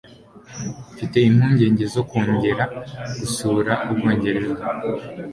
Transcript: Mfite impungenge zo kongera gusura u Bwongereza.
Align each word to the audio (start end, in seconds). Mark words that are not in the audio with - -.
Mfite 0.93 1.17
impungenge 1.29 1.85
zo 1.93 2.01
kongera 2.09 2.63
gusura 3.19 3.73
u 3.91 3.93
Bwongereza. 3.97 4.53